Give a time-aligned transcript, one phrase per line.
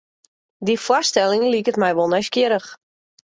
[0.65, 2.69] Dy foarstelling liket my wol nijsgjirrich.